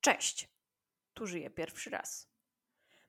[0.00, 0.48] Cześć!
[1.14, 2.30] Tu żyję pierwszy raz.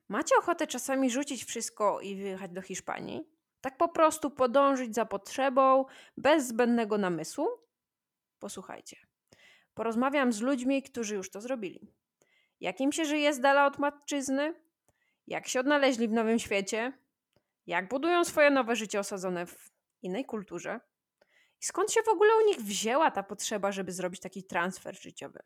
[0.08, 3.28] Macie ochotę czasami rzucić wszystko i wyjechać do Hiszpanii?
[3.60, 5.84] Tak po prostu podążyć za potrzebą,
[6.16, 7.48] bez zbędnego namysłu?
[8.38, 8.96] Posłuchajcie.
[9.74, 11.88] Porozmawiam z ludźmi, którzy już to zrobili.
[12.60, 14.54] Jak im się żyje z dala od matczyzny?
[15.26, 16.92] Jak się odnaleźli w nowym świecie?
[17.66, 19.70] Jak budują swoje nowe życie osadzone w
[20.02, 20.80] innej kulturze?
[21.60, 25.42] I skąd się w ogóle u nich wzięła ta potrzeba, żeby zrobić taki transfer życiowy?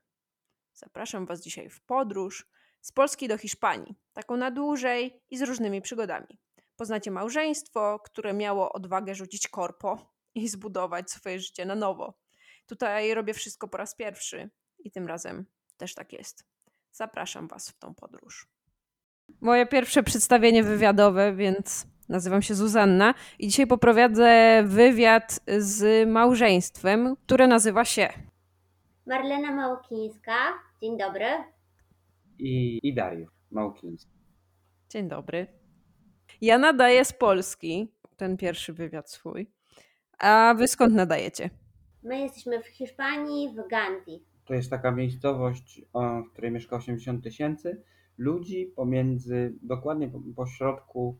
[0.76, 2.46] Zapraszam Was dzisiaj w podróż
[2.80, 6.38] z Polski do Hiszpanii, taką na dłużej i z różnymi przygodami.
[6.76, 12.18] Poznacie małżeństwo, które miało odwagę rzucić korpo i zbudować swoje życie na nowo.
[12.66, 16.44] Tutaj robię wszystko po raz pierwszy i tym razem też tak jest.
[16.92, 18.48] Zapraszam Was w tą podróż.
[19.40, 27.46] Moje pierwsze przedstawienie wywiadowe, więc nazywam się Zuzanna i dzisiaj poprowadzę wywiad z małżeństwem, które
[27.46, 28.12] nazywa się
[29.06, 30.32] Marlena Małokińska.
[30.82, 31.26] Dzień dobry.
[32.38, 34.10] I, i Dariusz Małkiński.
[34.90, 35.46] Dzień dobry.
[36.40, 39.50] Ja nadaję z Polski ten pierwszy wywiad swój.
[40.18, 41.50] A wy skąd nadajecie?
[42.02, 44.24] My jesteśmy w Hiszpanii, w Gandhi.
[44.44, 45.82] To jest taka miejscowość,
[46.26, 47.82] w której mieszka 80 tysięcy
[48.18, 51.18] ludzi pomiędzy, dokładnie po, po środku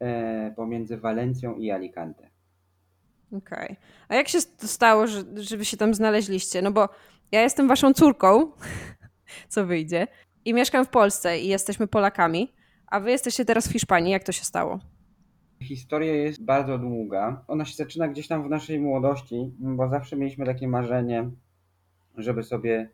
[0.00, 2.30] e, pomiędzy Walencją i Alicante.
[3.32, 3.64] Okej.
[3.64, 3.76] Okay.
[4.08, 6.62] A jak się stało, że, że wy się tam znaleźliście?
[6.62, 6.88] No bo
[7.32, 8.52] ja jestem waszą córką,
[9.48, 10.06] co wyjdzie,
[10.44, 12.52] i mieszkam w Polsce i jesteśmy Polakami,
[12.86, 14.12] a wy jesteście teraz w Hiszpanii.
[14.12, 14.78] Jak to się stało?
[15.62, 17.44] Historia jest bardzo długa.
[17.48, 21.30] Ona się zaczyna gdzieś tam w naszej młodości, bo zawsze mieliśmy takie marzenie,
[22.16, 22.90] żeby sobie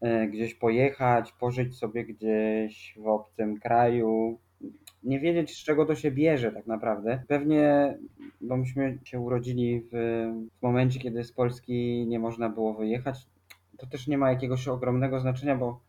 [0.00, 4.38] e, gdzieś pojechać, pożyć sobie gdzieś w obcym kraju,
[5.02, 7.22] nie wiedzieć z czego to się bierze tak naprawdę.
[7.28, 7.98] Pewnie,
[8.40, 9.90] bo myśmy się urodzili w,
[10.58, 13.26] w momencie, kiedy z Polski nie można było wyjechać,
[13.78, 15.80] to też nie ma jakiegoś ogromnego znaczenia, bo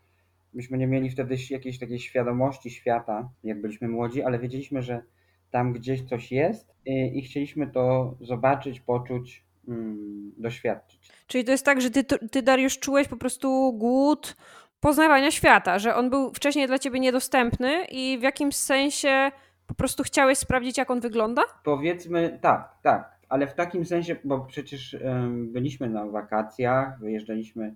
[0.53, 5.03] myśmy nie mieli wtedy jakiejś takiej świadomości świata, jak byliśmy młodzi, ale wiedzieliśmy, że
[5.51, 11.11] tam gdzieś coś jest i, i chcieliśmy to zobaczyć, poczuć, mm, doświadczyć.
[11.27, 14.35] Czyli to jest tak, że ty, ty, Dariusz, czułeś po prostu głód
[14.79, 19.31] poznawania świata, że on był wcześniej dla ciebie niedostępny i w jakimś sensie
[19.67, 21.41] po prostu chciałeś sprawdzić, jak on wygląda?
[21.63, 24.97] Powiedzmy tak, tak, ale w takim sensie, bo przecież
[25.31, 27.75] byliśmy na wakacjach, wyjeżdżaliśmy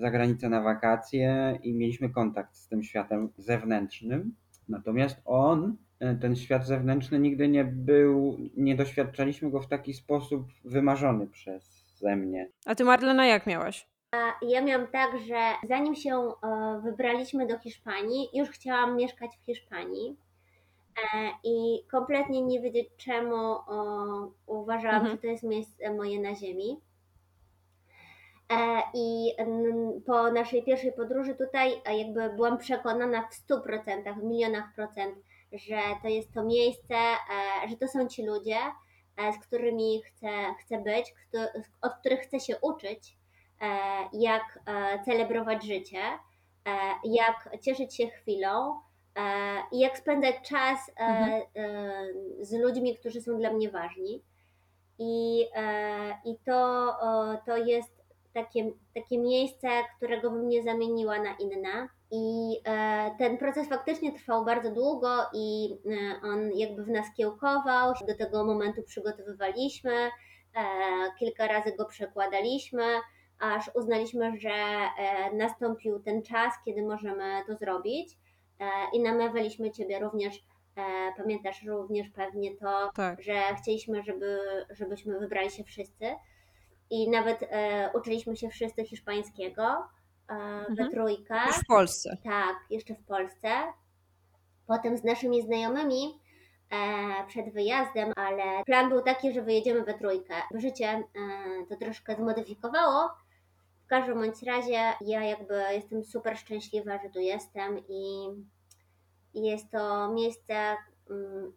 [0.00, 4.34] za granicę na wakacje i mieliśmy kontakt z tym światem zewnętrznym.
[4.68, 10.46] Natomiast on, e, ten świat zewnętrzny, nigdy nie był, nie doświadczaliśmy go w taki sposób
[10.64, 12.48] wymarzony przeze mnie.
[12.66, 13.86] A ty, Marlena, jak miałaś?
[14.42, 20.16] Ja miałam tak, że zanim się e, wybraliśmy do Hiszpanii, już chciałam mieszkać w Hiszpanii.
[21.14, 23.56] E, I kompletnie nie wiedzieć czemu
[24.46, 25.16] uważałam, mhm.
[25.16, 26.80] że to jest miejsce moje na ziemi.
[28.50, 29.32] E, I
[30.06, 35.14] po naszej pierwszej podróży tutaj jakby byłam przekonana w 100%, w milionach procent,
[35.52, 36.94] że to jest to miejsce,
[37.68, 38.58] że to są ci ludzie,
[39.36, 40.28] z którymi chcę,
[40.60, 41.14] chcę być,
[41.82, 43.20] od których chcę się uczyć
[43.60, 46.70] E, jak e, celebrować życie, e,
[47.04, 48.80] jak cieszyć się chwilą
[49.72, 51.42] i jak spędzać czas mhm.
[52.40, 54.22] z ludźmi, którzy są dla mnie ważni.
[54.98, 55.46] I,
[56.24, 56.92] i to,
[57.46, 57.99] to jest
[58.34, 61.88] takie, takie miejsce, którego bym nie zamieniła na inne.
[62.12, 62.56] I
[63.18, 65.76] ten proces faktycznie trwał bardzo długo i
[66.22, 67.92] on jakby w nas kiełkował.
[68.08, 70.10] Do tego momentu przygotowywaliśmy,
[71.18, 72.84] kilka razy go przekładaliśmy
[73.40, 78.18] aż uznaliśmy, że e, nastąpił ten czas, kiedy możemy to zrobić
[78.60, 80.36] e, i namawialiśmy Ciebie również,
[80.76, 80.82] e,
[81.16, 83.22] pamiętasz również pewnie to, tak.
[83.22, 84.38] że chcieliśmy, żeby,
[84.70, 86.06] żebyśmy wybrali się wszyscy
[86.90, 87.50] i nawet
[87.94, 89.88] uczyliśmy się wszyscy hiszpańskiego
[90.28, 90.74] mhm.
[90.74, 91.40] we trójkę.
[91.46, 92.16] Już w Polsce.
[92.24, 93.48] Tak, jeszcze w Polsce.
[94.66, 96.20] Potem z naszymi znajomymi
[97.28, 100.34] przed wyjazdem, ale plan był taki, że wyjedziemy we trójkę.
[100.54, 101.02] Życie
[101.68, 103.10] to troszkę zmodyfikowało,
[103.90, 108.28] każdym bądź razie ja jakby jestem super szczęśliwa, że tu jestem i,
[109.34, 110.76] jest to miejsce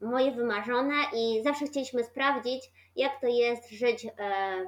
[0.02, 4.10] moje wymarzone i zawsze chcieliśmy sprawdzić, jak to jest żyć e,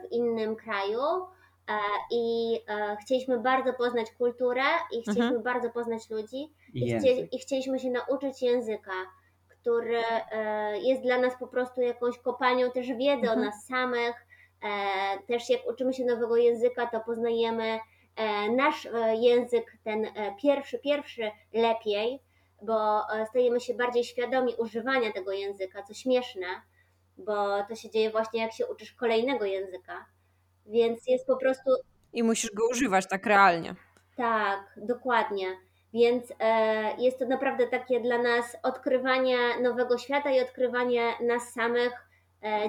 [0.01, 0.99] w innym kraju.
[1.69, 1.73] E,
[2.11, 5.43] I e, chcieliśmy bardzo poznać kulturę i chcieliśmy mhm.
[5.43, 8.93] bardzo poznać ludzi i, chcie, i chcieliśmy się nauczyć języka,
[9.47, 10.01] który
[10.81, 13.39] jest dla nas po prostu jakąś kopalnią też wiedzy mhm.
[13.39, 14.25] o nas samych,
[15.27, 17.79] też jak uczymy się nowego języka, to poznajemy
[18.55, 18.87] nasz
[19.19, 20.07] język, ten
[20.41, 22.19] pierwszy, pierwszy lepiej,
[22.61, 26.47] bo stajemy się bardziej świadomi używania tego języka, co śmieszne,
[27.17, 30.05] bo to się dzieje właśnie jak się uczysz kolejnego języka.
[30.65, 31.71] Więc jest po prostu.
[32.13, 33.75] I musisz go używać tak realnie.
[34.17, 35.47] Tak, dokładnie.
[35.93, 41.91] Więc e, jest to naprawdę takie dla nas odkrywanie nowego świata i odkrywanie nas samych
[41.93, 42.14] e,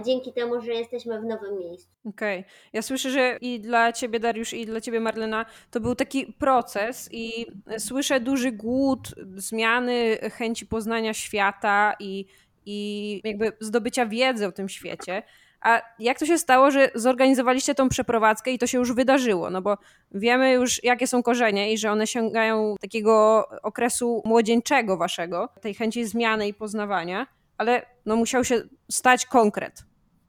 [0.05, 1.88] dzięki temu, że jesteśmy w nowym miejscu.
[2.05, 2.44] Okej.
[2.73, 7.08] Ja słyszę, że i dla ciebie, Dariusz, i dla ciebie, Marlena, to był taki proces
[7.12, 7.46] i
[7.78, 12.26] słyszę duży głód zmiany, chęci poznania świata i,
[12.67, 15.23] i jakby zdobycia wiedzy o tym świecie.
[15.61, 19.50] A jak to się stało, że zorganizowaliście tą przeprowadzkę i to się już wydarzyło?
[19.50, 19.78] No bo
[20.12, 26.05] wiemy już, jakie są korzenie i że one sięgają takiego okresu młodzieńczego waszego, tej chęci
[26.05, 27.26] zmiany i poznawania,
[27.58, 29.84] ale no musiał się stać konkret.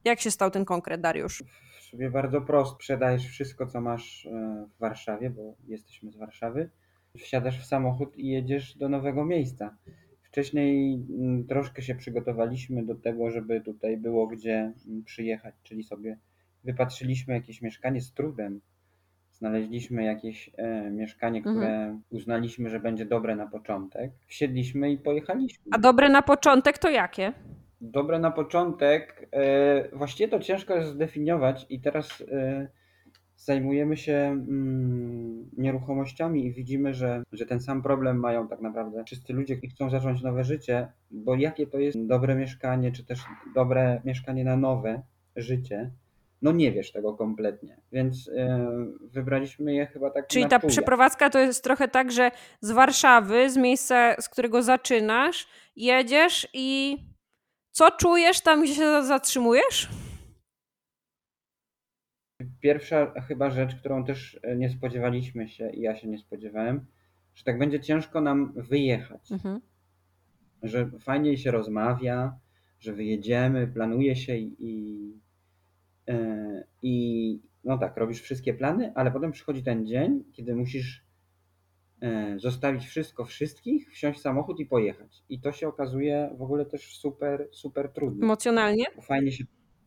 [0.06, 1.44] Jak się stał ten konkret, Dariusz?
[1.80, 2.76] Sobie bardzo prosto.
[2.76, 6.70] Sprzedajesz wszystko, co masz e, w Warszawie, bo jesteśmy z Warszawy.
[7.18, 9.78] Wsiadasz w samochód i jedziesz do nowego miejsca.
[10.24, 16.18] Wcześniej mm, troszkę się przygotowaliśmy do tego, żeby tutaj było gdzie mm, przyjechać, czyli sobie
[16.64, 18.62] wypatrzyliśmy jakieś mieszkanie z trudem.
[19.38, 21.56] Znaleźliśmy jakieś e, mieszkanie, Mhm.
[21.56, 24.12] które uznaliśmy, że będzie dobre na początek.
[24.28, 25.66] Wsiedliśmy i pojechaliśmy.
[25.72, 27.34] A dobre na początek to jakie?
[27.82, 29.28] Dobre na początek.
[29.32, 32.68] E, właściwie to ciężko jest zdefiniować i teraz e,
[33.36, 39.34] zajmujemy się mm, nieruchomościami i widzimy, że, że ten sam problem mają tak naprawdę wszyscy
[39.34, 43.20] ludzie, którzy chcą zacząć nowe życie, bo jakie to jest dobre mieszkanie, czy też
[43.56, 45.02] dobre mieszkanie na nowe
[45.36, 45.92] życie,
[46.42, 48.68] no nie wiesz tego kompletnie, więc e,
[49.02, 52.32] wybraliśmy je chyba tak Czyli ta przeprowadzka to jest trochę tak, że
[52.62, 56.98] z Warszawy, z miejsca, z którego zaczynasz, jedziesz i
[57.72, 59.90] co czujesz tam, gdzie się zatrzymujesz?
[62.62, 66.86] Pierwsza chyba rzecz, którą też e, nie spodziewaliśmy się i ja się nie spodziewałem,
[67.36, 69.32] że tak będzie ciężko nam wyjechać.
[69.32, 69.62] Mhm.
[70.64, 72.40] Że fajniej się rozmawia,
[72.80, 75.22] że wyjedziemy, planuje się i,
[76.08, 81.06] i, e, i no tak, robisz wszystkie plany, ale potem przychodzi ten dzień, kiedy musisz
[82.02, 85.24] e, zostawić wszystko, wszystkich, wsiąść w samochód i pojechać.
[85.30, 88.26] I to się okazuje w ogóle też super, super trudne.
[88.26, 88.86] Emocjonalnie?
[89.02, 89.44] Fajnie się,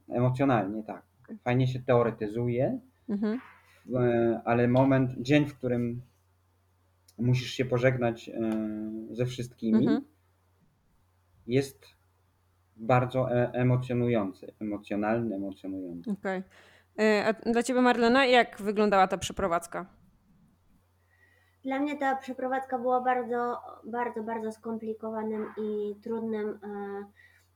[0.09, 1.03] emocjonalnie, tak.
[1.45, 3.41] Fajnie się teoretyzuje, Mhm.
[3.95, 6.03] E, ale moment, dzień, w którym
[7.19, 8.31] musisz się pożegnać
[9.11, 10.05] ze wszystkimi, Mhm.
[11.47, 11.87] jest
[12.81, 16.11] bardzo e- emocjonujący, emocjonalny, emocjonujący.
[16.11, 16.43] Okej.
[16.99, 19.87] E, A dla ciebie, Marlena, jak wyglądała ta przeprowadzka?
[21.65, 26.59] Dla mnie ta przeprowadzka była bardzo, bardzo, bardzo skomplikowanym i trudnym e,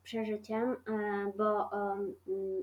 [0.02, 0.76] przeżyciem,
[1.38, 2.14] bo mm,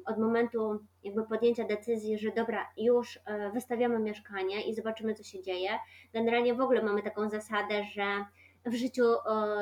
[0.06, 3.19] od momentu jakby podjęcia decyzji, że dobra, już
[3.54, 5.69] wystawiamy mieszkanie i zobaczymy, co się dzieje.
[6.14, 8.25] Generalnie w ogóle mamy taką zasadę, że
[8.66, 9.04] w życiu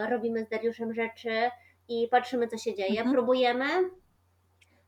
[0.09, 1.29] robimy z Dariuszem rzeczy
[1.89, 3.11] i patrzymy, co się dzieje, Mhm.
[3.13, 3.65] próbujemy.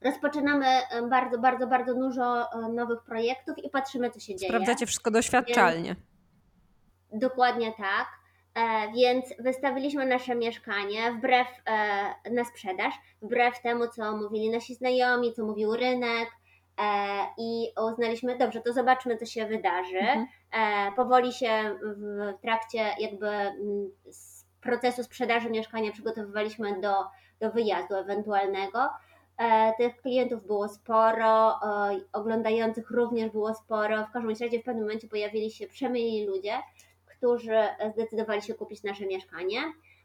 [0.01, 0.65] Rozpoczynamy
[1.09, 4.49] bardzo, bardzo, bardzo dużo nowych projektów i patrzymy, co się dzieje.
[4.51, 5.95] Sprawdzacie wszystko doświadczalnie.
[7.13, 8.07] Dokładnie tak.
[8.55, 15.33] E, więc wystawiliśmy nasze mieszkanie wbrew e, na sprzedaż, wbrew temu, co mówili nasi znajomi,
[15.33, 16.29] co mówił rynek.
[16.81, 16.83] E,
[17.37, 19.97] I uznaliśmy, dobrze, to zobaczmy, co się wydarzy.
[19.99, 20.27] Mhm.
[20.51, 23.91] E, powoli się w trakcie jakby mm,
[24.61, 26.93] procesu sprzedaży mieszkania przygotowywaliśmy do,
[27.39, 28.89] do wyjazdu ewentualnego.
[29.37, 34.05] E, Tych klientów było sporo, e, oglądających również było sporo.
[34.05, 36.53] W każdym razie w pewnym momencie pojawili się przemyli ludzie,
[37.05, 37.57] którzy
[37.93, 39.61] zdecydowali się kupić nasze mieszkanie.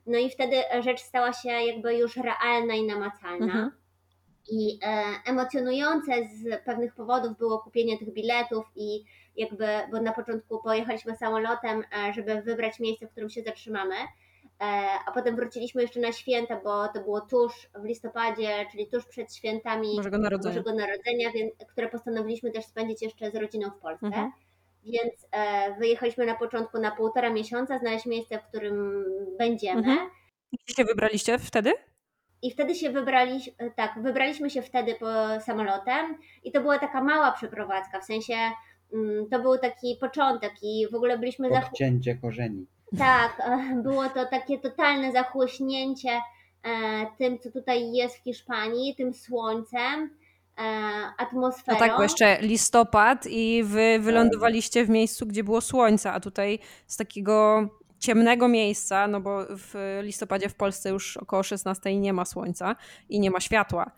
[0.07, 3.45] No i wtedy rzecz stała się jakby już realna i namacalna.
[3.47, 3.71] Mhm.
[4.51, 9.05] I e, emocjonujące z pewnych powodów było kupienie tych biletów i
[9.37, 13.95] jakby, bo na początku pojechaliśmy samolotem, żeby wybrać miejsce, w którym się zatrzymamy,
[15.07, 19.35] a potem wróciliśmy jeszcze na święta, bo to było tuż w listopadzie, czyli tuż przed
[19.35, 20.55] świętami Bożego Narodzenia.
[20.55, 24.07] Bożego Narodzenia, więc, które postanowiliśmy też spędzić jeszcze z rodziną w Polsce.
[24.07, 24.33] Mhm.
[24.85, 29.05] Więc e, wyjechaliśmy na początku na półtora miesiąca, znaleźć miejsce, w którym
[29.39, 29.79] będziemy.
[29.79, 30.11] Mhm.
[30.53, 31.73] Gdzie się wybraliście wtedy?
[32.43, 37.33] I wtedy się wybraliśmy, tak, wybraliśmy się wtedy po samolotem i to była taka mała
[37.33, 38.35] przeprowadzka, w sensie
[38.93, 42.67] mm, to był taki początek i w ogóle byliśmy za, Odcięcie korzeni.
[42.99, 46.21] Tak, e, było to takie totalne zachłyśnięcie
[46.63, 46.71] e,
[47.19, 50.11] tym, co tutaj jest w Hiszpanii, tym słońcem,
[50.59, 51.79] e, No atmosferą.
[51.79, 56.97] tak, bo jeszcze listopad i wy wylądowaliście w miejscu, gdzie było słońce, a tutaj z
[56.97, 62.77] takiego ciemnego miejsca, no bo w listopadzie w Polsce już około 16 nie ma słońca
[63.09, 63.91] i nie ma światła.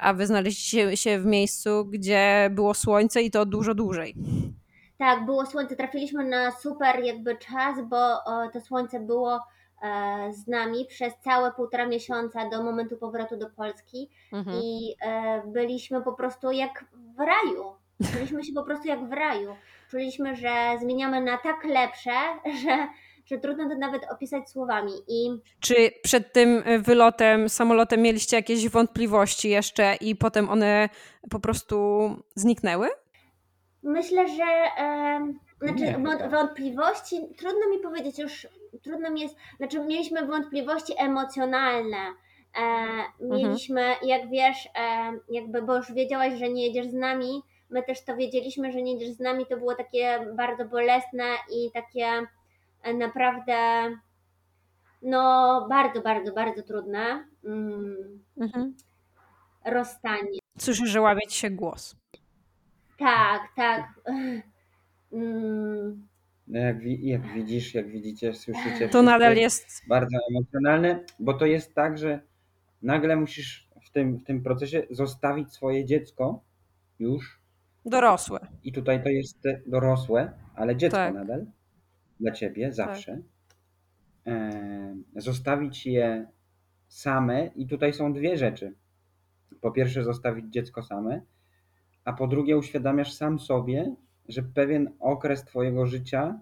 [0.00, 4.14] A wy znaleźliście się w miejscu, gdzie było słońce i to dużo dłużej.
[4.98, 9.40] Tak, było słońce, trafiliśmy na super jakby czas, bo o, to słońce było
[9.82, 14.60] e, z nami przez całe półtora miesiąca do momentu powrotu do Polski Mhm.
[14.62, 16.84] i e, byliśmy po prostu jak
[17.16, 17.64] w raju.
[18.14, 19.56] Byliśmy się po prostu jak w raju.
[19.90, 20.50] czuliśmy, że
[20.80, 22.10] zmieniamy na tak lepsze,
[22.62, 22.88] że,
[23.26, 24.92] że trudno to nawet opisać słowami.
[25.08, 30.88] I Czy przed tym y, wylotem samolotem mieliście jakieś wątpliwości jeszcze i potem one
[31.30, 32.88] po prostu zniknęły?
[33.86, 34.44] Myślę, że
[35.60, 38.46] znaczy Nie, wątpliwości, trudno mi powiedzieć już,
[38.82, 41.98] trudno mi jest, znaczy mieliśmy wątpliwości emocjonalne.
[42.56, 42.86] E,
[43.20, 48.04] mieliśmy, jak wiesz, e, jakby, bo już wiedziałaś, że nie jedziesz z nami, my też
[48.04, 52.26] to wiedzieliśmy, że nie jedziesz z nami, to było takie bardzo bolesne i takie
[52.82, 53.56] e, naprawdę,
[55.02, 58.74] no bardzo, bardzo, bardzo trudne mm, Mhm.
[59.64, 60.38] rozstanie.
[60.58, 61.96] Słyszę, że łamie ci się głos.
[62.98, 64.00] Tak, tak.
[65.12, 66.06] Mm,
[66.48, 71.46] No jak, wi- jak widzisz, jak widzicie, słyszycie, To nadal jest bardzo emocjonalne, bo to
[71.46, 72.20] jest tak, że
[72.82, 76.40] nagle musisz w tym, w tym procesie zostawić swoje dziecko
[76.98, 77.40] już
[77.84, 78.40] dorosłe.
[78.64, 81.14] i tutaj to jest dorosłe, ale dziecko Tak.
[81.14, 81.46] nadal
[82.20, 83.18] dla ciebie zawsze.
[84.26, 86.26] E, zostawić je
[86.88, 88.74] same i tutaj są dwie rzeczy.
[89.60, 91.20] Po pierwsze zostawić dziecko same,
[92.06, 93.94] a po drugie uświadamiasz sam sobie,
[94.28, 96.40] że pewien okres twojego życia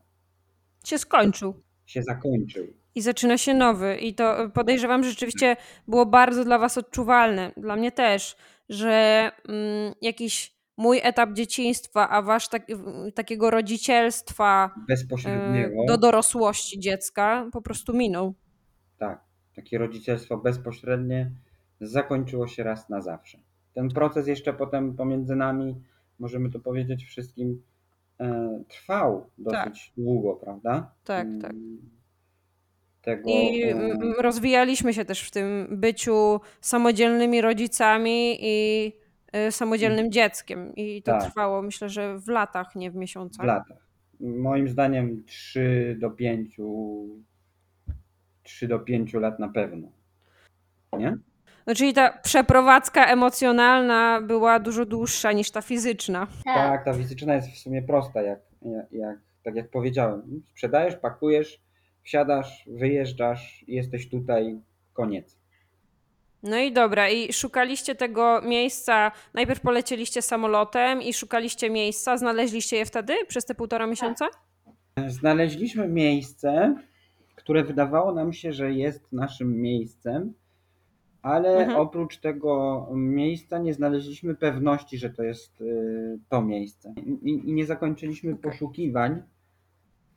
[0.85, 1.63] Się skończył.
[1.87, 2.67] się zakończył.
[2.95, 3.97] I zaczyna się nowy.
[3.97, 5.57] I to podejrzewam, że rzeczywiście
[5.89, 7.53] było bardzo dla Was odczuwalne.
[7.57, 8.37] Dla mnie też,
[8.69, 12.67] że mm, jakiś mój etap dzieciństwa, a Wasz tak,
[13.15, 15.85] takiego rodzicielstwa y, Bezpośredniego.
[15.89, 18.35] do dorosłości dziecka po prostu minął.
[18.99, 19.25] Tak,
[19.57, 21.31] takie rodzicielstwo bezpośrednie
[21.81, 23.39] zakończyło się raz na zawsze.
[23.75, 25.75] Ten proces jeszcze potem pomiędzy nami,
[26.19, 27.63] możemy to powiedzieć wszystkim,
[28.21, 30.91] e, trwał dosyć długo, prawda?
[31.05, 31.53] Tak, Mm, tak.
[33.03, 38.87] Tego, I e, rozwijaliśmy się też w tym byciu samodzielnymi rodzicami i
[39.49, 40.75] y, samodzielnym dzieckiem.
[40.77, 41.23] I to Tak.
[41.25, 43.47] trwało, myślę, że w latach, nie w w miesiącach.
[43.47, 43.87] latach.
[44.21, 46.57] Moim zdaniem 3 do 5
[48.43, 49.89] 3 do 5 lat na pewno.
[50.99, 51.17] Nie?
[51.67, 56.27] No, czyli ta przeprowadzka emocjonalna była dużo dłuższa niż ta fizyczna.
[56.45, 56.55] tak.
[56.55, 60.43] Tak, ta fizyczna jest w sumie prosta, jak, jak, jak, tak jak powiedziałem.
[60.51, 61.61] Sprzedajesz, pakujesz,
[62.03, 64.61] wsiadasz, wyjeżdżasz, jesteś tutaj,
[64.93, 65.39] koniec.
[66.43, 69.13] No i dobra, i szukaliście tego miejsca.
[69.35, 72.17] Najpierw polecieliście samolotem i szukaliście miejsca.
[72.17, 74.27] Znaleźliście je wtedy przez te półtora miesiąca?
[75.07, 76.75] Znaleźliśmy miejsce,
[77.35, 80.35] które wydawało nam się, że jest naszym miejscem,
[81.25, 81.79] ale Mhm.
[81.81, 86.95] oprócz tego miejsca nie znaleźliśmy pewności, że to jest y, to miejsce.
[87.23, 89.23] I, I nie zakończyliśmy poszukiwań.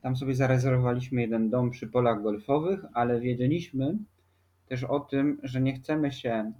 [0.01, 3.97] Tam sobie zarezerwowaliśmy jeden dom przy polach golfowych, ale wiedzieliśmy
[4.67, 6.51] też o tym, że nie chcemy się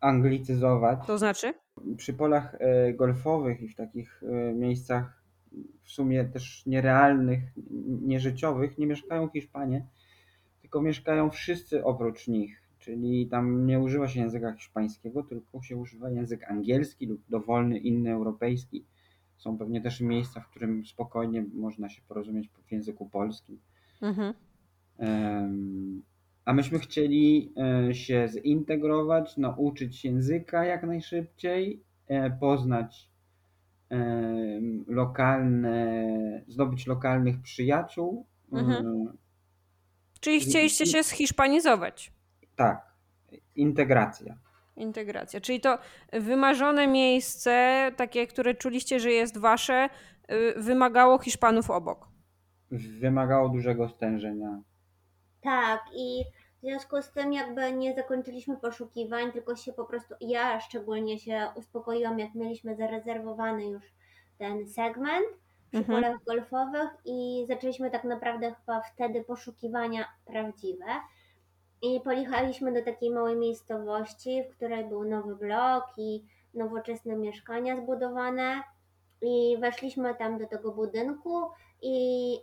[0.00, 1.06] anglicyzować.
[1.06, 1.54] To znaczy?
[1.96, 5.22] Przy polach e, golfowych i w takich e, miejscach
[5.82, 7.40] w sumie też nierealnych,
[8.02, 9.86] nieżyciowych nie mieszkają Hiszpanie,
[10.60, 12.63] tylko mieszkają wszyscy oprócz nich.
[12.84, 18.12] Czyli tam nie używa się języka hiszpańskiego, tylko się używa język angielski lub dowolny inny
[18.12, 18.84] europejski.
[19.36, 23.58] Są pewnie też miejsca, w którym spokojnie można się porozumieć w języku polskim.
[24.02, 24.34] Mhm.
[24.98, 26.02] Em,
[26.44, 33.14] A myśmy chcieli e, się zintegrować, nauczyć języka jak najszybciej, e, poznać
[34.86, 38.26] lokalne, zdobyć lokalnych przyjaciół.
[38.52, 38.86] Mhm.
[38.86, 39.18] em,
[40.20, 42.12] Czyli chcieliście się zhiszpanizować.
[42.56, 42.94] Tak,
[43.54, 44.34] integracja.
[44.76, 45.40] Integracja.
[45.40, 45.78] Czyli to
[46.12, 49.88] wymarzone miejsce, takie, które czuliście, że jest wasze,
[50.30, 52.08] y, wymagało Hiszpanów obok.
[53.00, 54.62] Wymagało dużego stężenia.
[55.42, 56.24] Tak, i
[56.58, 61.48] w związku z tym jakby nie zakończyliśmy poszukiwań, tylko się po prostu, ja szczególnie się
[61.54, 63.82] uspokoiłam, jak mieliśmy zarezerwowany już
[64.38, 65.26] ten segment
[65.70, 66.02] przy Mhm.
[66.02, 70.84] polach golfowych i zaczęliśmy tak naprawdę chyba wtedy poszukiwania prawdziwe.
[71.84, 76.24] I pojechaliśmy do takiej małej miejscowości, w której był nowy blok i
[76.54, 78.62] nowoczesne mieszkania zbudowane.
[79.22, 81.42] I weszliśmy tam do tego budynku
[81.82, 81.96] i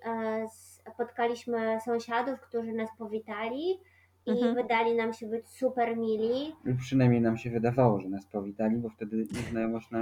[0.06, 0.46] e,
[0.94, 3.80] spotkaliśmy sąsiadów, którzy nas powitali
[4.26, 4.56] i Mhm.
[4.56, 6.56] wydali nam się być super mili.
[6.64, 10.00] Lub przynajmniej nam się wydawało, że nas powitali, bo wtedy znajomość na,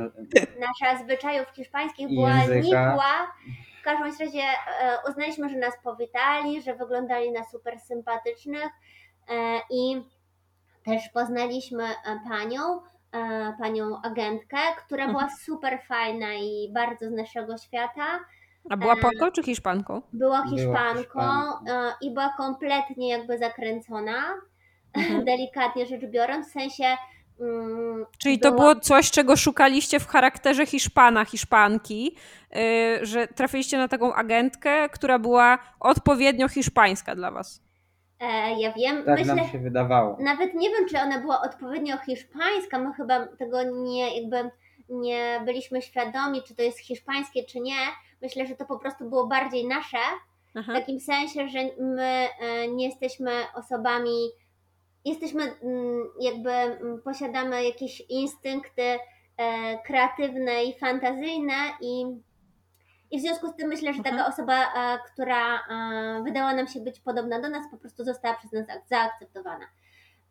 [0.60, 2.60] Nasza zwyczajów hiszpańskich była języka.
[2.62, 3.28] nikła.
[3.82, 8.70] W każdym razie e, uznaliśmy, że nas powitali, że wyglądali na super sympatycznych
[9.70, 10.02] i
[10.86, 11.96] też poznaliśmy e,
[12.30, 12.80] panią,
[13.12, 15.18] e, panią agentkę, która Mhm.
[15.18, 18.20] była super fajna i bardzo z naszego świata.
[18.70, 20.02] A była E, Polką czy Hiszpanką?
[20.14, 24.34] Była Była Hiszpanką e, i była kompletnie jakby zakręcona,
[24.94, 25.26] Mhm.
[25.26, 26.98] delikatnie rzecz biorąc, w sensie
[27.40, 32.16] mm, Czyli to było coś, czego szukaliście w charakterze Hiszpana, Hiszpanki,
[32.56, 37.62] yy, że trafiliście na taką agentkę, która była odpowiednio hiszpańska dla was.
[38.20, 40.18] E, ja wiem, Tak myślę, nam się wydawało.
[40.20, 44.50] nawet nie wiem, czy ona była odpowiednio hiszpańska, my chyba tego nie, jakby
[44.90, 47.78] nie byliśmy świadomi, czy to jest hiszpańskie, czy nie.
[48.22, 49.98] Myślę, że to po prostu było bardziej nasze,
[50.56, 50.74] w Aha.
[50.74, 54.30] takim sensie, że my e, nie jesteśmy osobami,
[55.06, 58.82] jesteśmy mm, jakby mm, posiadamy jakieś instynkty
[59.38, 62.06] e, kreatywne i fantazyjne i,
[63.12, 64.32] i w związku z tym myślę, że taka Mhm.
[64.34, 68.52] osoba, e, która e, wydała nam się być podobna do nas, po prostu została przez
[68.52, 69.66] nas za- zaakceptowana.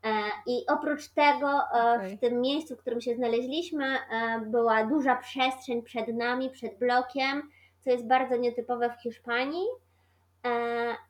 [0.05, 0.09] E,
[0.47, 1.61] I oprócz tego
[1.97, 2.17] Okej.
[2.17, 3.99] w tym miejscu, w którym się znaleźliśmy,
[4.47, 9.67] była duża przestrzeń przed nami, przed blokiem, co jest bardzo nietypowe w Hiszpanii.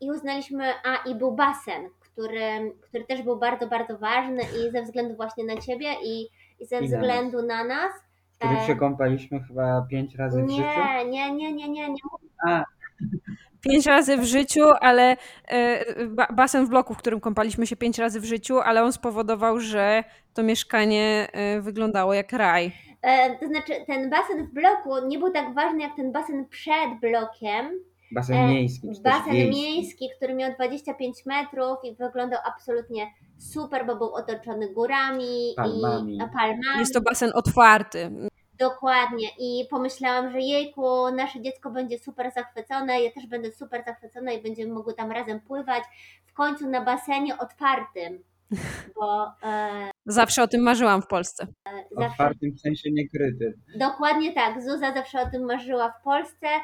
[0.00, 4.82] I uznaliśmy, a i był basen, który, który też był bardzo, bardzo ważny i ze
[4.82, 6.28] względu właśnie na ciebie i,
[6.60, 7.92] i ze I na względu na nas.
[8.38, 10.62] W którym E, się kąpaliśmy chyba pięć razy w życiu.
[10.62, 11.94] Nie, nie, nie, nie, nie.
[12.46, 12.64] A,
[13.60, 15.16] Pięć razy w życiu, ale
[15.48, 18.92] e, ba- basen w bloku, w którym kąpaliśmy się pięć razy w życiu, ale on
[18.92, 20.04] spowodował, że
[20.34, 22.72] to mieszkanie e, wyglądało jak raj.
[23.02, 27.00] E, To znaczy, ten basen w bloku nie był tak ważny jak ten basen przed
[27.00, 27.66] blokiem.
[28.12, 29.60] Basen E, miejski, czy Basen wiejski.
[29.62, 33.06] miejski, który miał 25 metrów i wyglądał absolutnie
[33.38, 36.16] super, bo był otoczony górami Palmami.
[36.16, 36.78] i a, palmami.
[36.80, 38.10] Jest to basen otwarty.
[38.58, 39.28] Dokładnie.
[39.38, 44.42] I pomyślałam, że jejku, nasze dziecko będzie super zachwycone, ja też będę super zachwycona i
[44.42, 45.84] będziemy mogły tam razem pływać.
[46.26, 48.22] W końcu na basenie otwartym,
[48.96, 51.46] bo e, Zawsze o tym marzyłam w Polsce.
[51.90, 53.52] zawsze Otwartym w sensie niekrytym.
[53.78, 54.62] Dokładnie tak.
[54.62, 56.60] Zuza zawsze o tym marzyła w Polsce e,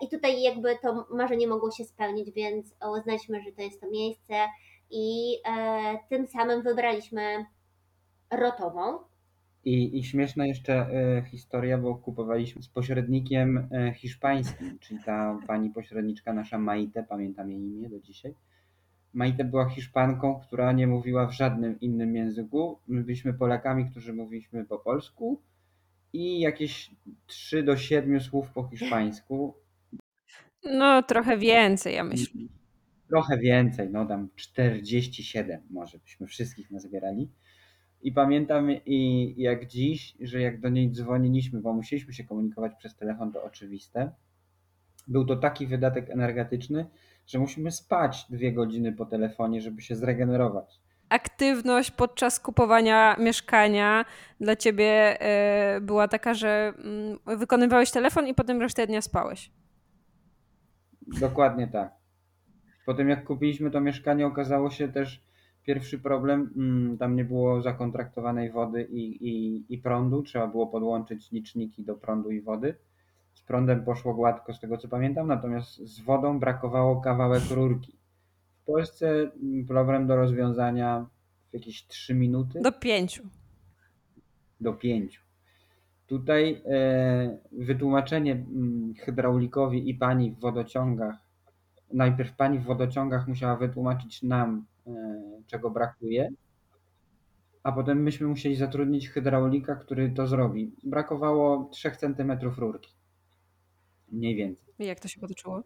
[0.00, 4.34] i tutaj jakby to marzenie mogło się spełnić, więc uznaliśmy, że to jest to miejsce
[4.90, 7.44] i e, tym samym wybraliśmy
[8.30, 8.98] Rotową.
[9.64, 15.70] I, I śmieszna jeszcze e, historia, bo kupowaliśmy z pośrednikiem e, hiszpańskim, czyli ta pani
[15.70, 18.34] pośredniczka nasza Maite, pamiętam jej imię do dzisiaj.
[19.12, 22.78] Maite była Hiszpanką, która nie mówiła w żadnym innym języku.
[22.88, 25.40] My byliśmy Polakami, którzy mówiliśmy po polsku
[26.12, 26.90] i jakieś
[27.26, 29.54] 3 do 7 słów po hiszpańsku.
[30.64, 32.40] No, trochę więcej, ja myślę.
[33.08, 37.30] Trochę więcej, no tam 47 może byśmy wszystkich nazbierali.
[38.02, 42.96] I pamiętam i jak dziś, że jak do niej dzwoniliśmy, bo musieliśmy się komunikować przez
[42.96, 44.12] telefon, to oczywiste.
[45.08, 46.86] Był to taki wydatek energetyczny,
[47.26, 50.80] że musimy spać dwie godziny po telefonie, żeby się zregenerować.
[51.08, 54.04] Aktywność podczas kupowania mieszkania
[54.40, 59.50] dla ciebie e, była taka, że mm, wykonywałeś telefon i potem resztę dnia spałeś.
[61.20, 61.92] Dokładnie tak.
[62.86, 65.22] Potem jak kupiliśmy to mieszkanie, okazało się też
[65.62, 71.32] pierwszy problem, mm, tam nie było zakontraktowanej wody i, i, i prądu, trzeba było podłączyć
[71.32, 72.74] liczniki do prądu i wody.
[73.34, 77.98] Z prądem poszło gładko, z tego co pamiętam, natomiast z wodą brakowało kawałek rurki.
[78.62, 79.08] W Polsce
[79.42, 81.06] mm, problem do rozwiązania
[81.50, 83.22] w jakieś 3 minuty Do pięciu.
[84.60, 85.27] do 5.
[86.08, 91.16] Tutaj e, wytłumaczenie mm, hydraulikowi i pani w wodociągach.
[91.92, 94.92] Najpierw pani w wodociągach musiała wytłumaczyć nam, e,
[95.46, 96.28] czego brakuje,
[97.62, 100.72] a potem myśmy musieli zatrudnić hydraulika, który to zrobi.
[100.84, 102.92] Brakowało 3 cm rurki.
[104.12, 104.74] Mniej więcej.
[104.78, 105.62] I jak to się potoczyło?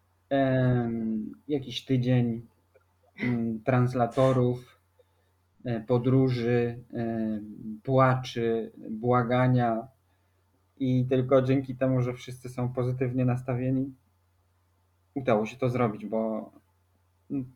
[1.49, 2.47] Jakiś tydzień
[3.23, 4.81] mm, translatorów,
[5.65, 6.79] e, podróży,
[7.83, 9.92] płaczy, błagania
[10.77, 13.95] i tylko dzięki temu, że wszyscy są pozytywnie nastawieni,
[15.15, 16.53] udało się to zrobić, bo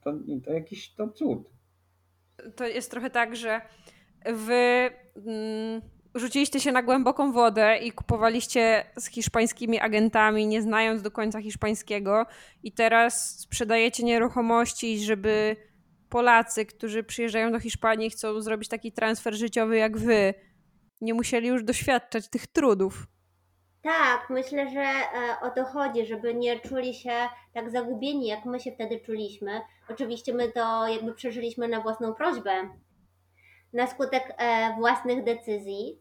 [0.01, 0.13] to,
[0.45, 1.51] to jakiś to cud.
[2.57, 3.61] To jest trochę tak, że
[4.25, 4.91] wy
[5.27, 5.83] mm,
[6.15, 12.27] rzuciliście się na głęboką wodę i kupowaliście z hiszpańskimi agentami, nie znając do końca hiszpańskiego,
[12.63, 15.57] i teraz sprzedajecie nieruchomości, żeby
[16.09, 20.35] Polacy, którzy przyjeżdżają do Hiszpanii, chcą zrobić taki transfer życiowy jak wy,
[21.01, 23.07] nie musieli już doświadczać tych trudów.
[23.83, 28.61] Tak, myślę, że e, o to chodzi, żeby nie czuli się tak zagubieni, jak my
[28.61, 29.61] się wtedy czuliśmy.
[29.91, 32.69] Oczywiście my to jakby przeżyliśmy na własną prośbę,
[33.73, 35.99] na skutek e, własnych decyzji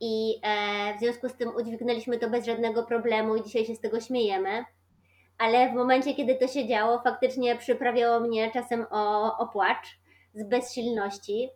[0.00, 3.80] i e, w związku z tym udźwignęliśmy to bez żadnego problemu i dzisiaj się z
[3.80, 4.64] tego śmiejemy.
[5.38, 9.98] Ale w momencie, kiedy to się działo, faktycznie przyprawiało mnie czasem o, o płacz
[10.34, 11.48] z bezsilności,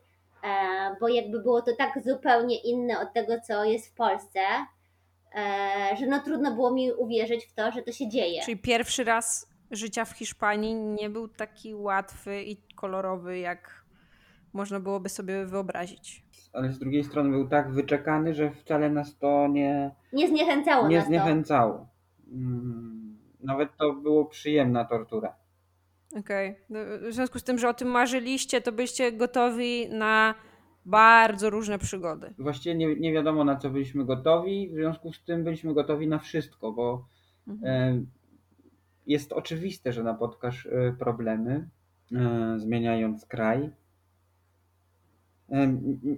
[1.00, 4.40] bo jakby było to tak zupełnie inne od tego, co jest w Polsce,
[5.34, 8.42] e, że no trudno było mi uwierzyć w to, że to się dzieje.
[8.44, 13.84] Czyli pierwszy raz życia w Hiszpanii nie był taki łatwy i kolorowy jak
[14.52, 16.24] można byłoby sobie wyobrazić.
[16.52, 20.96] Ale z drugiej strony był tak wyczekany, że wcale nas to nie, Nie zniechęcało nie
[20.96, 21.08] nas to.
[21.08, 21.86] zniechęcało.
[22.32, 25.34] Mm, Nawet to było przyjemna tortura.
[26.16, 26.56] Okej.
[26.70, 26.78] No,
[27.10, 30.34] W związku z tym, że o tym marzyliście, to byście gotowi na
[30.86, 32.34] bardzo różne przygody.
[32.38, 36.18] Właściwie nie, nie wiadomo na co byliśmy gotowi, w związku z tym byliśmy gotowi na
[36.18, 37.04] wszystko, bo
[37.48, 37.98] Mhm.
[37.98, 38.04] e,
[39.06, 41.68] jest oczywiste, że napotkasz e, problemy,
[42.14, 43.70] e, zmieniając kraj.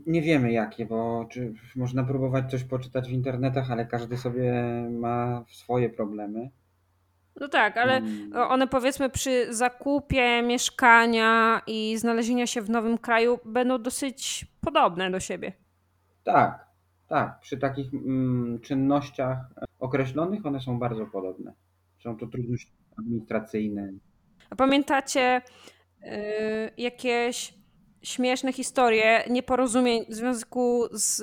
[0.07, 1.29] Nie wiemy jakie, bo
[1.77, 4.53] można próbować coś poczytać w internetach, ale każdy sobie
[4.91, 6.51] ma swoje problemy.
[7.41, 8.33] No tak, ale Mm.
[8.37, 15.21] one powiedzmy przy zakupie mieszkania i znalezienia się w nowym kraju będą dosyć podobne do
[15.21, 15.53] siebie.
[16.25, 16.67] Tak,
[17.09, 17.41] tak.
[17.41, 19.39] Przy takich mm, czynnościach
[19.79, 21.53] określonych one są bardzo podobne.
[22.03, 23.93] Są to trudności administracyjne.
[24.51, 25.43] A pamiętacie
[26.03, 26.11] y,
[26.77, 27.55] jakieś
[28.03, 31.23] śmieszne historie nieporozumień w związku z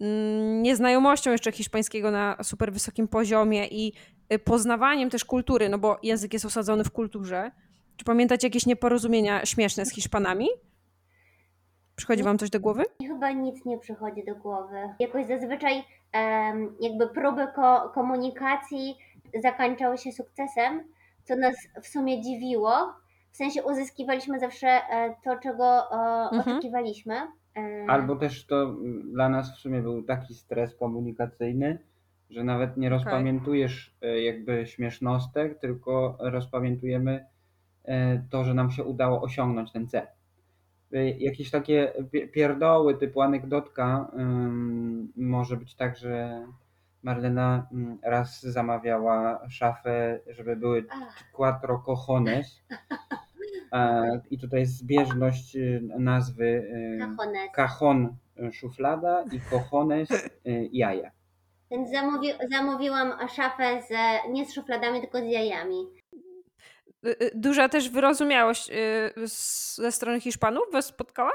[0.00, 3.92] mm, nieznajomością jeszcze hiszpańskiego na super wysokim poziomie i
[4.38, 7.50] poznawaniem też kultury, no bo język jest osadzony w kulturze.
[7.96, 10.48] Czy pamiętacie jakieś nieporozumienia śmieszne z Hiszpanami?
[11.96, 12.82] Przychodzi wam coś do głowy?
[13.06, 14.76] Chyba nic nie przychodzi do głowy.
[14.98, 18.96] Jakoś zazwyczaj em, jakby próby ko- komunikacji
[19.42, 20.82] zakończały się sukcesem,
[21.24, 22.72] co nas w sumie dziwiło.
[23.32, 25.94] W sensie uzyskiwaliśmy zawsze e, to, czego e,
[26.32, 26.40] Mhm.
[26.56, 27.14] oczekiwaliśmy.
[27.56, 31.78] E, Albo też to mm, dla nas w sumie był taki stres komunikacyjny,
[32.32, 37.26] że nawet nie rozpamiętujesz e, jakby śmiesznostek, tylko rozpamiętujemy
[37.84, 40.06] e, to, że nam się udało osiągnąć ten cel.
[40.92, 44.10] E, Jakieś takie pi- pierdoły typu anegdotka
[45.16, 46.46] może być tak, że
[47.02, 50.84] Marlena mm, raz zamawiała szafę, żeby były
[51.32, 52.62] quattro cojones.
[54.30, 55.56] I tutaj jest zbieżność
[55.98, 56.70] nazwy
[57.56, 58.16] cajon
[58.52, 60.08] szuflada i cojones
[60.72, 61.10] jaja.
[61.72, 63.92] Więc zamówi- zamówiłam szafę z,
[64.30, 65.86] nie z szufladami, tylko z jajami.
[67.06, 71.32] Y, y, Duża też wyrozumiałość y, z- ze strony Hiszpanów was spotkała?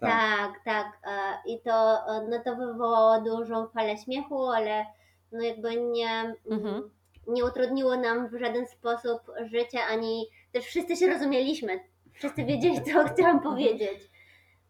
[0.00, 0.10] Tak.
[0.10, 0.86] Tak, tak.
[1.06, 1.10] e,
[1.46, 4.86] I to, e, no to wywołało dużą falę śmiechu, ale
[5.32, 6.90] no jakby nie, Mhm.
[7.26, 11.80] nie utrudniło nam w żaden sposób życia, ani też wszyscy się rozumieliśmy.
[12.14, 14.10] Wszyscy wiedzieli, co chciałam powiedzieć.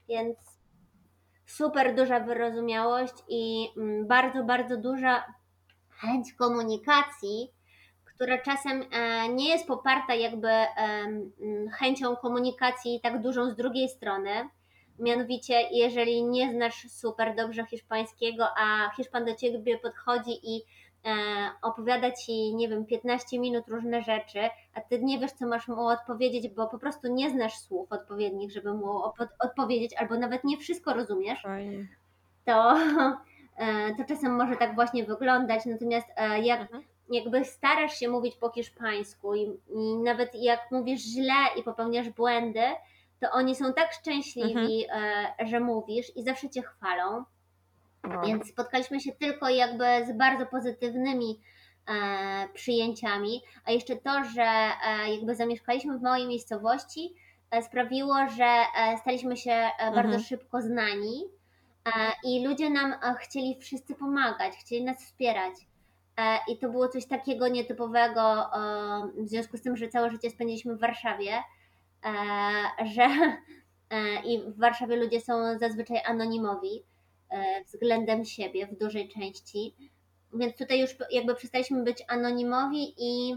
[0.08, 0.38] Więc
[1.56, 5.24] super duża wyrozumiałość i mm, bardzo, bardzo duża
[5.88, 7.50] chęć komunikacji,
[8.04, 11.30] która czasem e, nie jest poparta jakby mm,
[11.78, 14.48] chęcią komunikacji tak dużą z drugiej strony.
[14.98, 20.62] Mianowicie, jeżeli nie znasz super dobrze hiszpańskiego, a Hiszpan do ciebie podchodzi i
[21.62, 24.40] opowiada ci, nie wiem, 15 minut różne rzeczy,
[24.74, 28.52] a ty nie wiesz, co masz mu odpowiedzieć, bo po prostu nie znasz słów odpowiednich,
[28.52, 31.86] żeby mu opo- odpowiedzieć, albo nawet nie wszystko rozumiesz, Fajnie.
[32.44, 32.74] to,
[33.56, 35.66] e, to czasem może tak właśnie wyglądać.
[35.66, 36.82] Natomiast e, jak Mhm.
[37.10, 39.40] jakby starasz się mówić po hiszpańsku i,
[39.74, 42.62] i nawet jak mówisz źle i popełniasz błędy,
[43.20, 44.84] to oni są tak szczęśliwi,
[45.40, 47.24] e, że mówisz i zawsze cię chwalą.
[48.04, 48.26] Wow.
[48.26, 51.40] Więc spotkaliśmy się tylko jakby z bardzo pozytywnymi
[51.88, 57.14] e, przyjęciami, a jeszcze to, że e, jakby zamieszkaliśmy w małej miejscowości,
[57.50, 60.22] e, sprawiło, że e, staliśmy się e, bardzo Mhm.
[60.22, 61.24] szybko znani
[61.86, 61.90] e,
[62.24, 65.54] i ludzie nam chcieli wszyscy pomagać, chcieli nas wspierać.
[66.48, 68.50] I to było coś takiego nietypowego
[69.16, 71.42] w związku z tym, że całe życie spędziliśmy w Warszawie,
[72.94, 73.08] że
[74.24, 76.84] i w Warszawie ludzie są zazwyczaj anonimowi
[77.66, 79.74] względem siebie w dużej części.
[80.34, 83.34] Więc tutaj już jakby przestaliśmy być anonimowi i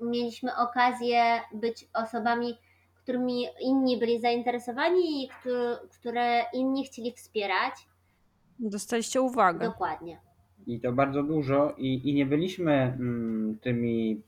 [0.00, 2.54] mieliśmy okazję być osobami,
[3.02, 7.74] którymi inni byli zainteresowani i które, które inni chcieli wspierać.
[8.58, 9.66] Dostaliście uwagę.
[9.66, 10.20] Dokładnie.
[10.66, 14.22] I to bardzo dużo i, i nie byliśmy mm, tymi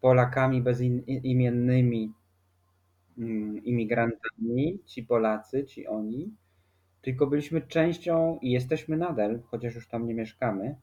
[0.00, 2.12] Polakami bezimiennymi
[3.18, 6.34] mm, imigrantami, ci Polacy, ci oni,
[7.02, 10.76] tylko byliśmy częścią i jesteśmy nadal, chociaż już tam nie mieszkamy,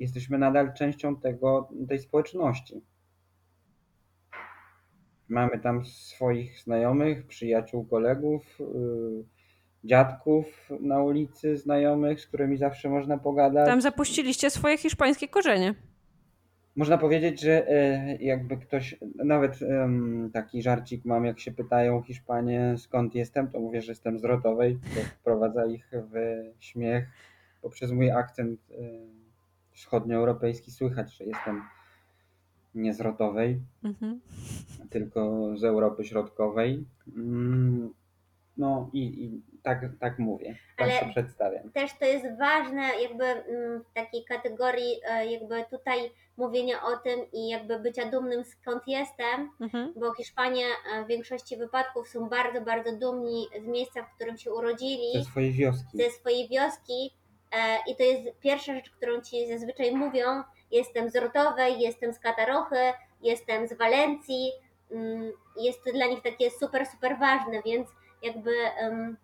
[0.00, 2.82] jesteśmy nadal częścią tego, tej społeczności.
[5.28, 9.24] Mamy tam swoich znajomych, przyjaciół, kolegów, yy,
[9.84, 13.66] dziadków na ulicy, znajomych, z którymi zawsze można pogadać.
[13.68, 15.74] Tam zapuściliście swoje hiszpańskie korzenie.
[16.76, 19.58] Można powiedzieć, że e, jakby ktoś, nawet
[20.32, 24.78] taki żarcik mam, jak się pytają Hiszpanie skąd jestem, to mówię, że jestem z Rotowej,
[24.94, 26.14] to wprowadza ich w
[26.60, 27.08] śmiech,
[27.62, 28.74] bo przez mój akcent e,
[29.72, 31.62] wschodnioeuropejski słychać, że jestem
[32.74, 33.60] nie z Rotowej.
[33.84, 34.20] Mhm.
[34.90, 36.84] tylko z Europy Środkowej.
[38.56, 41.70] No i, i tak, tak mówię, tak Ale- to przedstawiam.
[41.72, 45.98] Też to jest ważne jakby mm, w takiej kategorii e, jakby tutaj
[46.36, 49.92] mówienia o tym i jakby bycia dumnym skąd jestem, Mhm.
[49.96, 54.52] bo Hiszpanie e, w większości wypadków są bardzo, bardzo dumni z miejsca, w którym się
[54.52, 55.12] urodzili.
[55.14, 55.98] Ze swojej wioski.
[55.98, 57.14] ze swojej wioski
[57.52, 60.24] e, i to jest pierwsza rzecz, którą ci zazwyczaj mówią.
[60.70, 62.76] Jestem z Rotowej, jestem z Katarochy,
[63.22, 64.52] jestem z Walencji.
[64.90, 67.88] Mm, Jest to dla nich takie super, super ważne, więc
[68.22, 69.16] jakby em,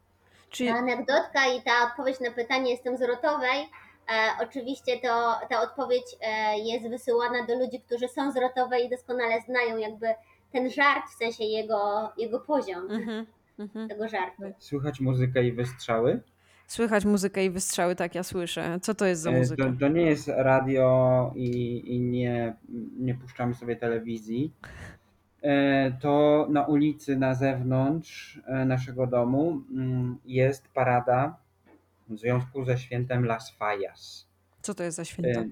[0.50, 5.62] Czyli, ta anegdotka i ta odpowiedź na pytanie jestem z Rotowej, e, oczywiście to, ta
[5.62, 10.06] odpowiedź e, jest wysyłana do ludzi, którzy są z Rotowej i doskonale znają jakby
[10.52, 13.26] ten żart, w sensie jego, jego poziom mhm.
[13.58, 13.88] Mhm.
[13.88, 14.42] tego żartu.
[14.58, 16.20] Słychać muzykę i wystrzały.
[16.66, 18.78] Słychać muzykę i wystrzały, tak ja słyszę.
[18.82, 19.64] Co to jest za E, muzyka?
[19.64, 22.56] To, to nie jest radio i, i nie,
[22.98, 24.52] nie puszczamy sobie telewizji.
[25.42, 31.36] E, To na ulicy, na zewnątrz e, naszego domu mm, jest parada
[32.08, 34.26] w związku ze świętem Las Fallas.
[34.62, 35.40] Co to jest za święto?
[35.40, 35.48] E,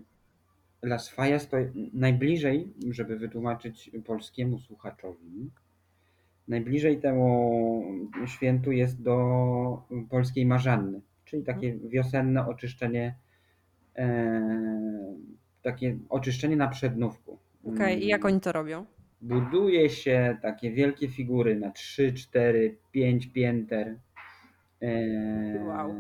[0.82, 1.56] Las Fallas to
[1.92, 5.50] najbliżej, żeby wytłumaczyć polskiemu słuchaczowi,
[6.48, 7.84] najbliżej temu
[8.26, 13.14] świętu jest do polskiej Marzanny, czyli takie wiosenne oczyszczenie,
[15.62, 17.38] takie oczyszczenie na przednówku.
[17.64, 18.86] Okej, i jak oni to robią?
[19.20, 23.96] Buduje się takie wielkie figury na 3, 4, 5 pięter
[24.82, 25.94] e, Wow.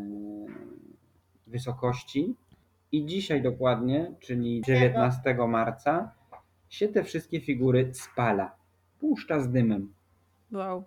[1.46, 2.34] wysokości.
[2.92, 6.14] I dzisiaj dokładnie, czyli 19 marca,
[6.68, 8.56] się te wszystkie figury spala.
[9.00, 9.92] Puszcza z dymem.
[10.52, 10.84] Wow.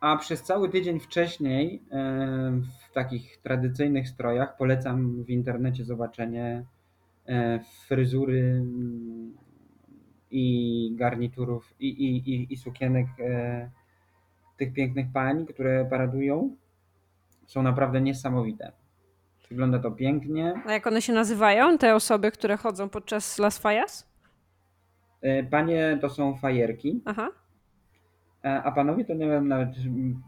[0.00, 6.64] A przez cały tydzień wcześniej e, w takich tradycyjnych strojach polecam w internecie zobaczenie
[7.26, 8.64] e, fryzury
[10.36, 13.70] i garniturów i, i, i, i sukienek e,
[14.56, 16.56] tych pięknych pań, które paradują.
[17.46, 18.72] Są naprawdę niesamowite.
[19.50, 20.54] Wygląda to pięknie.
[20.66, 24.10] A jak one się nazywają, te osoby, które chodzą podczas Las Fallas?
[25.22, 27.28] E, Panie to są fajerki, Aha.
[28.44, 29.68] e, a panowie to nie mam nawet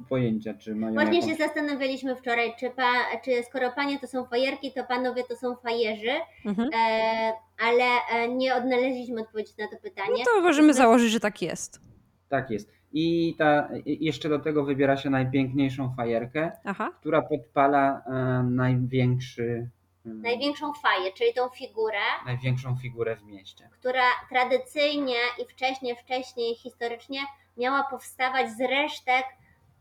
[0.09, 1.31] pojęcia, czy mają Właśnie jakąś...
[1.31, 2.93] się zastanawialiśmy wczoraj, czy, pa,
[3.25, 6.13] czy skoro panie to są fajerki, to panowie to są fajerzy,
[6.45, 6.69] Mhm.
[6.75, 10.15] e, ale e, nie odnaleźliśmy odpowiedzi na to pytanie.
[10.19, 11.81] No to możemy założyć, że tak jest.
[12.29, 12.77] Tak jest.
[12.93, 16.91] I ta, jeszcze do tego wybiera się najpiękniejszą fajerkę, Aha.
[17.01, 19.69] która podpala e, największy,
[20.07, 23.69] e, Największą faję, czyli tą figurę, największą figurę w mieście.
[23.73, 27.21] która tradycyjnie i wcześniej, wcześniej historycznie
[27.57, 29.25] miała powstawać z resztek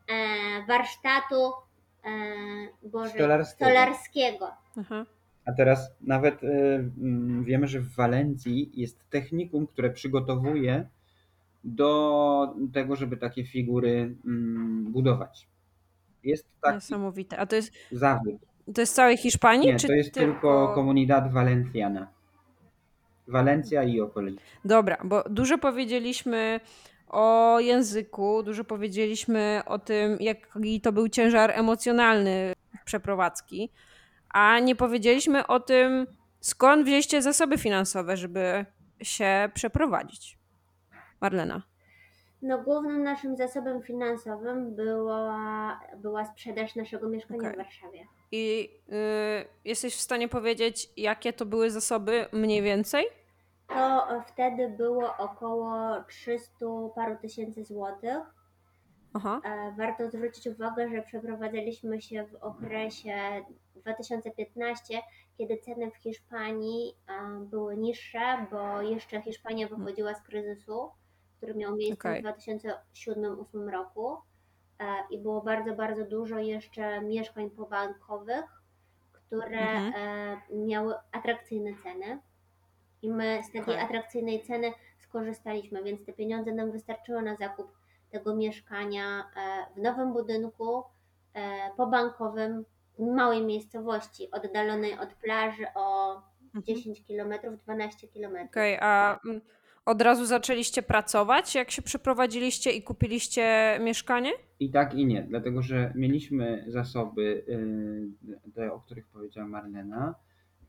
[0.08, 0.16] e,
[0.68, 1.52] warsztatu
[2.06, 2.10] e,
[2.84, 3.66] Boże, Stolarskiego.
[3.72, 4.52] stolarskiego.
[4.80, 5.06] Aha.
[5.46, 10.88] A teraz nawet e, mm, wiemy, że w Walencji jest technikum, które przygotowuje
[11.64, 15.48] do tego, żeby takie figury mm, budować.
[16.24, 17.38] Jest taki Niesamowite.
[17.38, 18.36] A to jest, zawód.
[18.74, 19.68] to jest całej Hiszpanii?
[19.68, 22.08] Nie, to jest tylko Comunidad Valenciana.
[23.28, 24.42] Walencja i okolice.
[24.66, 26.60] Dobra, bo dużo powiedzieliśmy
[27.08, 32.54] o języku, dużo powiedzieliśmy o tym, jaki to był ciężar emocjonalny
[32.86, 33.70] przeprowadzki,
[34.36, 36.08] a nie powiedzieliśmy o tym,
[36.40, 38.66] skąd wzięliście zasoby finansowe, żeby
[39.02, 40.40] się przeprowadzić.
[41.22, 41.62] Marlena.
[42.42, 47.54] No, głównym naszym zasobem finansowym była, była sprzedaż naszego mieszkania Okej.
[47.54, 48.08] w Warszawie.
[48.32, 48.94] I y,
[49.66, 53.06] jesteś w stanie powiedzieć, jakie to były zasoby mniej więcej?
[53.68, 58.20] To wtedy było około 300 paru tysięcy złotych.
[59.14, 59.42] Aha.
[59.44, 63.46] E, Warto zwrócić uwagę, że przeprowadzaliśmy się w okresie
[63.76, 65.02] 2015,
[65.38, 66.96] kiedy ceny w Hiszpanii
[67.40, 70.92] były niższe, bo jeszcze Hiszpania wychodziła z kryzysu,
[71.38, 72.22] który miał miejsce Okej.
[72.22, 74.18] w 2007-2008 roku
[74.80, 78.46] E, i było bardzo, bardzo dużo jeszcze mieszkań pobankowych,
[79.12, 79.94] które Mhm.
[79.96, 82.20] e, miały atrakcyjne ceny.
[83.02, 83.80] I my z takiej Okej.
[83.80, 87.68] atrakcyjnej ceny skorzystaliśmy, więc te pieniądze nam wystarczyły na zakup
[88.12, 90.84] tego mieszkania e, w nowym budynku
[91.78, 92.66] pobankowym
[93.00, 96.16] małej miejscowości, oddalonej od plaży o
[96.56, 96.64] Mhm.
[96.78, 98.36] 10 km, 12 km.
[98.46, 99.42] Okej, a mm,
[99.86, 104.32] od razu zaczęliście pracować, jak się przeprowadziliście i kupiliście mieszkanie?
[104.60, 110.16] I tak i nie, dlatego że mieliśmy zasoby, y, te, o których powiedziała Marlena.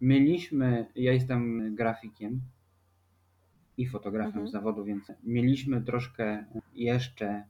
[0.01, 2.41] Mieliśmy, ja jestem grafikiem
[3.77, 4.49] i fotografem Mhm.
[4.49, 7.45] z zawodu, więc mieliśmy troszkę jeszcze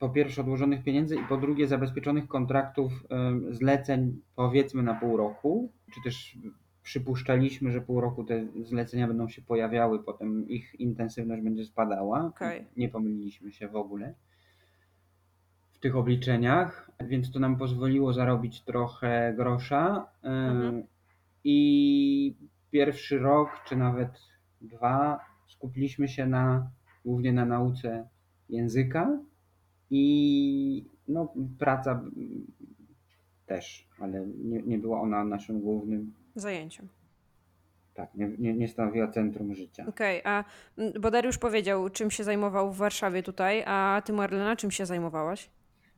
[0.00, 2.92] po pierwsze odłożonych pieniędzy i po drugie zabezpieczonych kontraktów
[3.50, 6.38] zleceń powiedzmy na pół roku, czy też
[6.82, 12.24] przypuszczaliśmy, że pół roku te zlecenia będą się pojawiały, potem ich intensywność będzie spadała.
[12.26, 12.66] Okej.
[12.76, 14.14] Nie pomyliliśmy się w ogóle
[15.72, 20.06] w tych obliczeniach, więc to nam pozwoliło zarobić trochę grosza.
[20.22, 20.82] Mhm.
[21.44, 22.36] I
[22.70, 24.10] pierwszy rok, czy nawet
[24.60, 26.70] dwa, skupiliśmy się na,
[27.04, 28.08] głównie na nauce
[28.48, 29.18] języka
[29.90, 32.02] i no, praca
[33.46, 36.88] też, ale nie, nie była ona naszym głównym, Zajęciem.
[37.94, 39.84] tak, nie, nie, nie stanowiła centrum życia.
[39.88, 40.44] Okej, a
[40.78, 44.86] mm, bo Dariusz powiedział, czym się zajmował w Warszawie tutaj, a ty Marlena, czym się
[44.86, 45.50] zajmowałaś?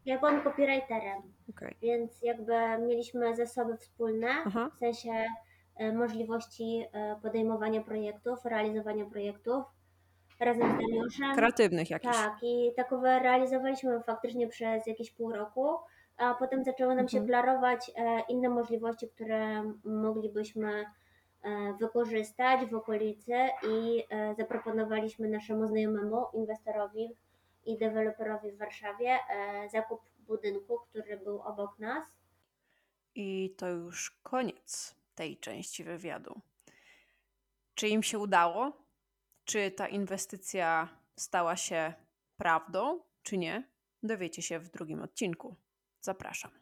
[0.04, 1.74] Ja byłam copywriterem, Okej.
[1.82, 2.52] więc jakby
[2.86, 4.70] mieliśmy zasoby wspólne, Aha.
[4.74, 5.10] w sensie
[5.76, 9.64] e, możliwości e, podejmowania projektów, realizowania projektów
[10.44, 11.34] razem z Dariuszem.
[11.34, 12.16] Kreatywnych jakichś.
[12.16, 15.76] Tak, i takowe realizowaliśmy faktycznie przez jakieś pół roku,
[16.16, 17.28] a potem zaczęły nam się Mhm.
[17.42, 20.84] klarować e, inne możliwości, które moglibyśmy
[21.42, 23.34] e, wykorzystać w okolicy
[23.68, 27.16] i e, zaproponowaliśmy naszemu znajomemu inwestorowi
[27.64, 29.18] i deweloperowi w Warszawie
[29.72, 32.04] zakup budynku, który był obok nas.
[33.14, 36.40] I to już koniec tej części wywiadu.
[37.74, 38.72] Czy im się udało?
[39.44, 41.94] Czy ta inwestycja stała się
[42.36, 43.68] prawdą, czy nie?
[44.02, 45.56] Dowiecie się w drugim odcinku.
[46.00, 46.61] Zapraszam.